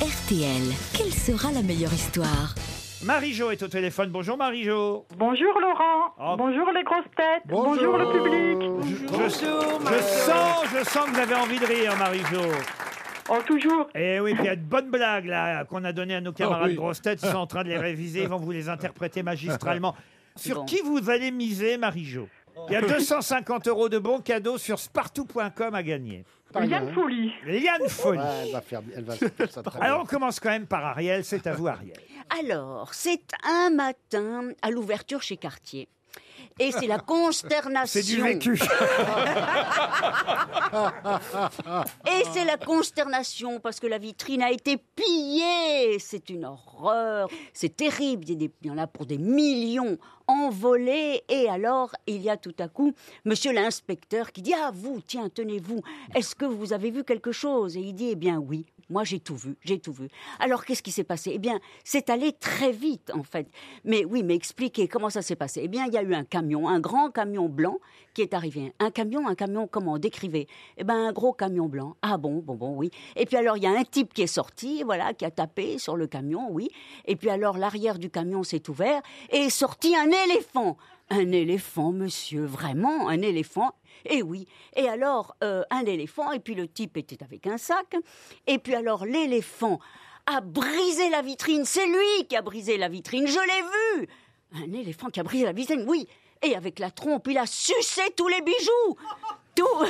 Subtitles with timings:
[0.00, 0.62] RTL,
[0.96, 2.54] quelle sera la meilleure histoire
[3.04, 4.10] Marie-Jo est au téléphone.
[4.10, 5.04] Bonjour Marie-Jo.
[5.16, 6.34] Bonjour Laurent, Oh.
[6.38, 9.08] bonjour les grosses têtes, bonjour, le public.
[9.10, 9.28] Je, je
[10.02, 12.40] sens, je sens que vous avez envie de rire, Marie-Jo.
[13.30, 13.88] Oh, toujours.
[13.94, 16.32] Et oui, puis il y a de bonnes blagues là qu'on a données à nos
[16.32, 16.74] camarades oui.
[16.76, 17.20] grosses têtes.
[17.22, 18.22] Ils sont en train de les réviser.
[18.22, 19.94] Ils vont vous les interpréter magistralement.
[20.36, 22.28] Sur qui vous allez miser, Marie-Jo?
[22.68, 26.24] Il y a 250 euros de bons cadeaux sur spartou.com à gagner.
[26.54, 27.32] Yann Fouli.
[27.44, 28.18] Liane Folie.
[28.18, 30.04] Ouais, elle va faire, elle va faire ça très Alors bien.
[30.04, 31.24] on commence quand même par Ariel.
[31.24, 31.96] C'est à vous, Ariel.
[32.40, 35.88] Alors, c'est un matin à l'ouverture chez Cartier.
[36.58, 38.00] Et c'est la consternation.
[38.00, 38.52] C'est du vécu.
[42.06, 45.98] Et c'est la consternation parce que la vitrine a été pillée.
[45.98, 47.28] C'est une horreur.
[47.52, 48.24] C'est terrible.
[48.28, 51.22] Il y, en a pour des millions envolés.
[51.28, 52.92] Et alors, il y a tout à coup
[53.24, 55.80] monsieur l'inspecteur qui dit Ah, vous, tiens, tenez-vous.
[56.14, 57.76] Est-ce que vous avez vu quelque chose?
[57.76, 58.66] Et il dit Eh bien, oui.
[58.90, 60.08] Moi, j'ai tout vu, j'ai tout vu.
[60.38, 61.32] Alors, qu'est-ce qui s'est passé?
[61.34, 63.46] Eh bien, c'est allé très vite, en fait.
[63.84, 65.60] Mais oui, mais expliquez comment ça s'est passé?
[65.64, 67.78] Eh bien, il y a eu un camion, un grand camion blanc
[68.14, 68.72] qui est arrivé.
[68.78, 70.48] Un camion, un camion, comment Décrivez.
[70.78, 71.96] Eh ben, un gros camion blanc.
[72.00, 72.90] Ah bon, bon, bon, oui.
[73.16, 75.78] Et puis alors, il y a un type qui est sorti, voilà, qui a tapé
[75.78, 76.70] sur le camion, oui.
[77.04, 80.78] Et puis alors, l'arrière du camion s'est ouvert et est sorti un éléphant.
[81.10, 83.72] Un éléphant, monsieur, vraiment, un éléphant.
[84.06, 84.46] Et oui.
[84.76, 87.96] Et alors, euh, un éléphant, et puis le type était avec un sac.
[88.46, 89.78] Et puis alors, l'éléphant
[90.26, 91.64] a brisé la vitrine.
[91.64, 93.26] C'est lui qui a brisé la vitrine.
[93.26, 94.08] Je l'ai vu.
[94.54, 96.06] Un éléphant qui a brisé la vitrine, oui.
[96.42, 98.96] Et avec la trompe, il a sucé tous les bijoux.
[99.58, 99.86] Tous,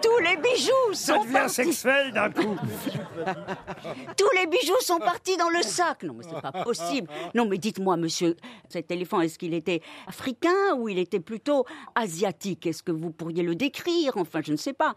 [0.00, 1.54] tous les bijoux Ça sont devient partis.
[1.54, 2.54] sexuel d'un coup.
[4.16, 6.04] Tous les bijoux sont partis dans le sac.
[6.04, 7.08] Non, mais c'est pas possible.
[7.34, 8.36] Non, mais dites-moi, monsieur,
[8.68, 11.64] cet éléphant, est-ce qu'il était africain ou il était plutôt
[11.96, 12.64] asiatique?
[12.66, 14.12] Est-ce que vous pourriez le décrire?
[14.18, 14.94] Enfin, je ne sais pas.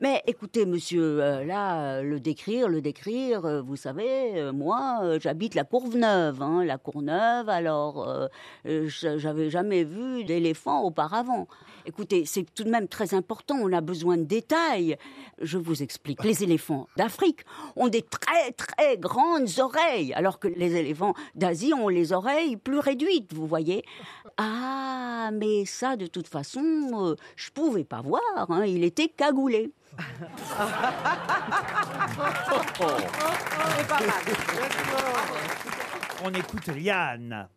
[0.00, 5.54] Mais écoutez, monsieur, euh, là, euh, le décrire, le décrire, euh, vous savez, moi, j'habite
[5.54, 7.50] la Courneuve, hein, la Courneuve.
[7.50, 8.28] Alors,
[8.64, 11.48] j'avais jamais vu d'éléphant auparavant.
[11.84, 13.25] Écoutez, c'est tout de même très important.
[13.50, 14.96] On a besoin de détails.
[15.40, 16.22] Je vous explique.
[16.24, 17.40] Les éléphants d'Afrique
[17.76, 22.78] ont des très très grandes oreilles, alors que les éléphants d'Asie ont les oreilles plus
[22.78, 23.84] réduites, vous voyez.
[24.36, 26.62] Ah, mais ça, de toute façon,
[26.94, 28.20] euh, je pouvais pas voir.
[28.48, 29.72] hein, il était cagoulé.
[36.24, 37.48] On écoute Liane.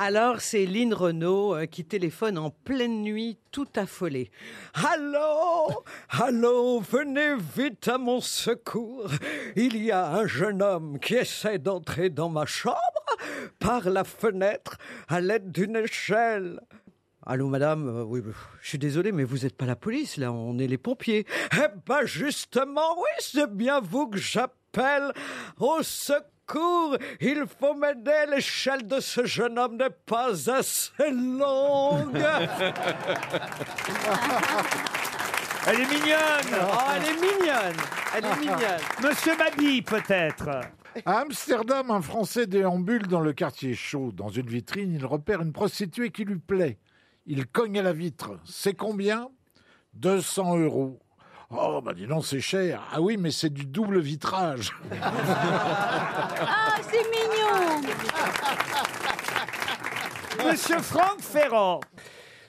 [0.00, 4.30] Alors, c'est Lynn Renault euh, qui téléphone en pleine nuit, tout affolée.
[4.74, 5.82] Allô?
[6.10, 6.78] Allô?
[6.78, 9.10] Venez vite à mon secours.
[9.56, 12.78] Il y a un jeune homme qui essaie d'entrer dans ma chambre
[13.58, 16.60] par la fenêtre à l'aide d'une échelle.
[17.26, 18.22] Allô, madame, Euh, oui,
[18.62, 21.26] je suis désolé, mais vous n'êtes pas la police, là, on est les pompiers.
[21.54, 25.12] Eh ben, justement, oui, c'est bien vous que j'appelle
[25.58, 26.37] au secours.
[27.20, 32.16] Il faut m'aider, l'échelle de ce jeune homme n'est pas assez longue.
[35.66, 36.60] Elle est mignonne.
[36.62, 37.76] Oh, elle est mignonne,
[38.16, 38.80] elle est mignonne.
[39.02, 40.48] Monsieur Mabille, peut-être.
[41.04, 44.10] À Amsterdam, un Français déambule dans le quartier chaud.
[44.10, 46.78] Dans une vitrine, il repère une prostituée qui lui plaît.
[47.26, 48.38] Il cogne à la vitre.
[48.46, 49.28] C'est combien?
[49.92, 51.00] 200 euros.
[51.50, 52.82] Oh, bah dis donc, c'est cher.
[52.92, 54.72] Ah oui, mais c'est du double vitrage.
[55.00, 57.82] Ah, c'est mignon
[60.46, 61.80] Monsieur Franck Ferrand.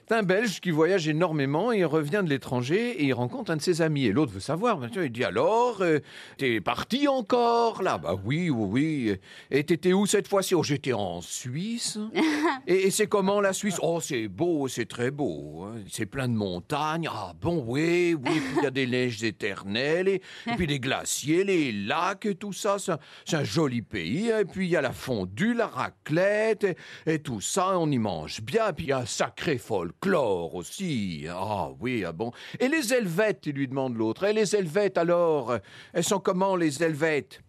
[0.09, 3.57] C'est un Belge qui voyage énormément et il revient de l'étranger et il rencontre un
[3.57, 4.05] de ses amis.
[4.05, 4.79] Et l'autre veut savoir.
[4.95, 5.99] Il dit alors, euh,
[6.37, 7.83] t'es parti encore?
[7.83, 9.15] Là Bah oui, oui, oui.
[9.51, 10.55] Et t'étais où cette fois-ci?
[10.55, 11.99] Oh, j'étais en Suisse.
[12.67, 13.77] et et c'est comment la Suisse?
[13.83, 15.65] Oh, c'est beau, c'est très beau.
[15.65, 15.75] hein.
[15.87, 17.07] C'est plein de montagnes.
[17.11, 18.39] Ah bon, oui, oui.
[18.39, 22.33] Puis il y a des neiges éternelles et, et puis les glaciers, les lacs et
[22.33, 22.77] tout ça.
[22.79, 24.29] C'est un, joli pays.
[24.29, 27.77] Et puis il y a la fondue, la raclette et, et tout ça.
[27.77, 28.69] On y mange bien.
[28.69, 29.59] Et puis il y a un sacré
[29.99, 31.25] folklore aussi.
[31.29, 32.31] Ah oui, ah bon.
[32.59, 34.23] Et les Helvètes, lui demande l'autre.
[34.25, 35.57] Et les Helvètes alors
[35.93, 37.41] Elles sont comment les Helvètes?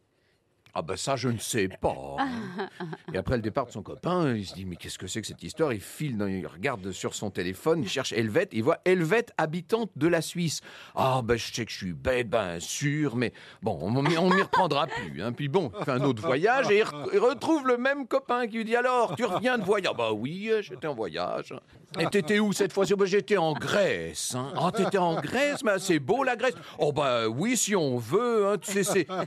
[0.74, 2.16] Ah ben ça, je ne sais pas.
[2.18, 2.68] hein.
[3.12, 5.26] Et après le départ de son copain, il se dit mais qu'est-ce que c'est que
[5.26, 5.72] cette histoire?
[5.72, 9.90] Il file, dans- il regarde sur son téléphone, il cherche Helvète, il voit Helvète habitante
[9.96, 10.60] de la Suisse.
[10.94, 14.86] Ah ben je sais que je suis bête, ben sûr, mais bon, on m'y reprendra
[14.86, 15.22] plus.
[15.22, 15.32] hein.
[15.32, 18.46] Puis bon, il fait un autre voyage et il, re- il retrouve le même copain
[18.46, 19.94] qui lui dit alors, tu reviens de voyage?
[19.96, 21.54] Bah oui, j'étais en voyage.
[21.98, 22.94] Et t'étais où cette fois-ci?
[22.94, 24.34] Bah, J'étais en Grèce.
[24.36, 24.52] Hein.
[24.60, 25.64] Oh, t'étais en Grèce?
[25.64, 28.46] Mais c'est beau la Grèce Oh, bah oui, si on veut.
[28.48, 28.56] Hein.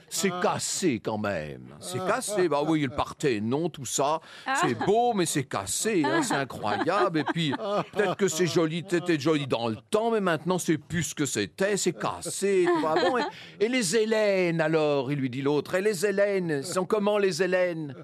[0.09, 1.32] C'est cassé quand même.
[1.79, 2.49] C'est cassé.
[2.49, 4.19] Bah oui, le non tout ça.
[4.61, 6.03] C'est beau, mais c'est cassé.
[6.05, 6.21] Hein.
[6.23, 7.19] C'est incroyable.
[7.19, 7.53] Et puis,
[7.93, 11.25] peut-être que c'est joli, c'était joli dans le temps, mais maintenant, c'est plus ce que
[11.25, 11.77] c'était.
[11.77, 12.67] C'est cassé.
[12.73, 12.95] tu vois.
[12.95, 15.75] Bon, et, et les Hélènes, alors Il lui dit l'autre.
[15.75, 17.95] Et les Hélènes Sont comment les Hélènes?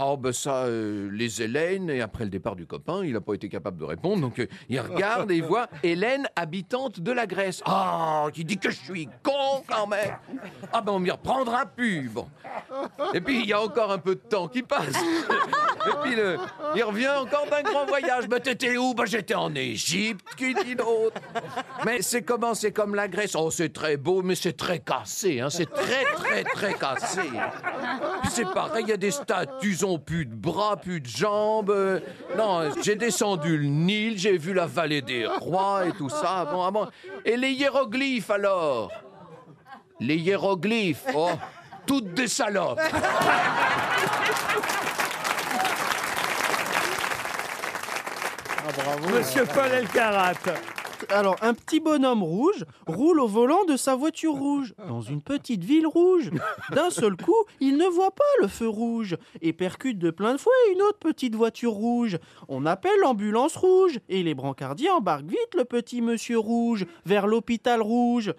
[0.00, 3.34] Ah, ben ça, euh, les Hélènes, et après le départ du copain, il n'a pas
[3.34, 7.26] été capable de répondre, donc euh, il regarde et il voit Hélène, habitante de la
[7.26, 7.62] Grèce.
[7.66, 10.16] Ah, qui dit que je suis con quand même
[10.72, 12.28] Ah, ben on m'y reprendra plus, bon.
[13.12, 14.94] Et puis il y a encore un peu de temps qui passe.
[14.94, 16.38] Et puis le,
[16.76, 18.28] il revient encore d'un grand voyage.
[18.28, 18.94] Ben t'étais où?
[18.94, 21.20] Ben j'étais en Égypte, qui dit l'autre.
[21.84, 22.54] Mais c'est comment?
[22.54, 23.34] C'est comme la Grèce.
[23.34, 25.50] Oh, c'est très beau, mais c'est très cassé, hein.
[25.50, 27.22] C'est très, très, très cassé.
[28.22, 31.70] Puis c'est pareil, il y a des statues plus de bras, plus de jambes.
[31.70, 32.00] Euh,
[32.36, 36.44] Non, j'ai descendu le Nil, j'ai vu la vallée des rois et tout ça.
[36.44, 36.90] Bon, ah.
[37.24, 38.90] Et les hiéroglyphes alors?
[40.00, 41.30] Les hiéroglyphes, oh,
[41.86, 42.80] toutes des salopes.
[49.12, 50.34] Monsieur Paul Elkarat.
[51.10, 55.64] Alors, un petit bonhomme rouge roule au volant de sa voiture rouge dans une petite
[55.64, 56.30] ville rouge.
[56.72, 60.38] D'un seul coup, il ne voit pas le feu rouge et percute de plein de
[60.38, 62.18] fouet une autre petite voiture rouge.
[62.48, 67.80] On appelle l'ambulance rouge et les brancardiers embarquent vite le petit monsieur rouge vers l'hôpital
[67.82, 68.34] rouge.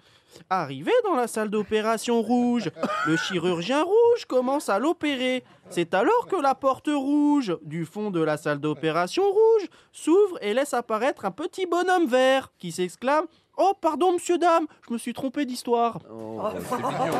[0.48, 2.70] Arrivé dans la salle d'opération rouge,
[3.06, 5.44] le chirurgien rouge commence à l'opérer.
[5.70, 10.54] C'est alors que la porte rouge du fond de la salle d'opération rouge s'ouvre et
[10.54, 13.26] laisse apparaître un petit bonhomme vert qui s'exclame
[13.62, 15.98] Oh, pardon, monsieur, dame, je me suis trompé d'histoire.
[16.10, 17.18] Oh, c'est mignon.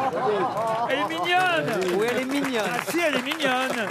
[0.88, 2.62] Elle est mignonne Oui, elle est mignonne.
[2.64, 3.88] Ah si, elle est mignonne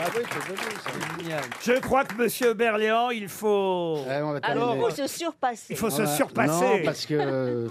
[1.61, 3.99] Je crois que Monsieur Berléand, il faut...
[4.07, 4.89] Ouais, on va Alors, terminer.
[4.89, 5.65] faut se surpasser.
[5.69, 6.79] Il faut se surpasser.
[6.79, 7.69] Non, parce que euh,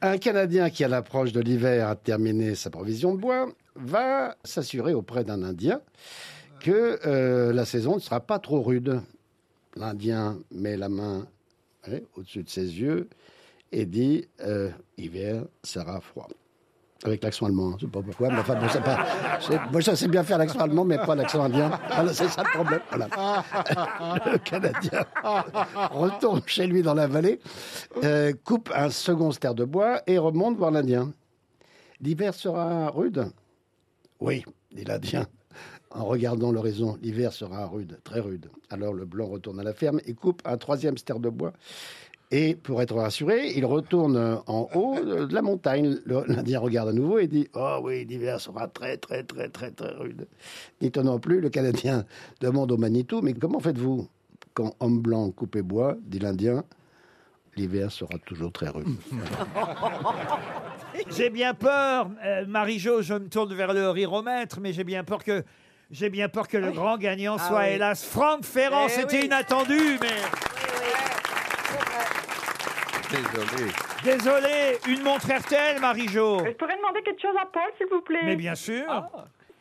[0.00, 4.92] un Canadien qui, à l'approche de l'hiver, a terminé sa provision de bois, va s'assurer
[4.92, 5.80] auprès d'un Indien
[6.58, 9.00] que euh, la saison ne sera pas trop rude.
[9.76, 11.28] L'Indien met la main
[11.86, 13.08] ouais, au-dessus de ses yeux
[13.72, 16.28] et dit euh, hiver sera froid.
[17.04, 19.04] Avec l'accent allemand, hein, je sais pas pourquoi, mais enfin, bon, c'est pas.
[19.72, 21.68] Moi, je sais bien faire l'accent allemand, mais pas l'accent indien.
[21.92, 22.80] Voilà, c'est ça le problème.
[22.90, 23.08] Voilà.
[24.32, 25.04] Le Canadien
[25.90, 27.40] retourne chez lui dans la vallée,
[28.04, 31.12] euh, coupe un second ster de bois et remonte voir l'Indien.
[32.00, 33.32] L'hiver sera rude?
[34.20, 35.26] Oui, dit l'Indien.
[35.90, 38.48] En regardant l'horizon, l'hiver sera rude, très rude.
[38.70, 41.52] Alors le blanc retourne à la ferme et coupe un troisième ster de bois.
[42.34, 45.98] Et pour être rassuré, il retourne en haut de la montagne.
[46.06, 49.90] L'Indien regarde à nouveau et dit Oh oui, l'hiver sera très, très, très, très, très
[49.90, 50.26] rude.
[50.80, 52.06] N'y tenant plus, le Canadien
[52.40, 54.08] demande au Manitou Mais comment faites-vous
[54.54, 55.96] quand homme blanc coupe et bois?
[56.06, 56.64] Dit l'Indien
[57.54, 58.86] L'hiver sera toujours très rude.
[61.14, 65.22] J'ai bien peur, euh, Marie-Jo, je me tourne vers le riromètre, mais j'ai bien peur
[65.22, 65.44] que...
[65.90, 67.74] J'ai bien peur que le grand gagnant Ah soit, oui.
[67.74, 68.86] hélas, Franck Ferrand.
[68.86, 69.26] Eh C'était oui.
[69.26, 70.08] inattendu, mais...
[73.12, 73.70] Désolé.
[74.02, 76.38] Désolé, une montre RTL, Marie-Jo.
[76.46, 78.84] Je pourrais demander quelque chose à Paul, s'il vous plaît Mais bien sûr.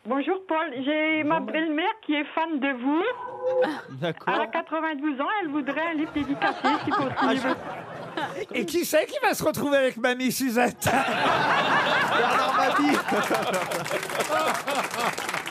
[0.05, 3.03] Bonjour Paul, j'ai ma belle-mère qui est fan de vous.
[3.99, 4.33] D'accord.
[4.33, 7.55] Elle a 92 ans, elle voudrait un livre dédicacé, si possible.
[8.53, 10.89] Et qui c'est qui va se retrouver avec Mamie Suzette?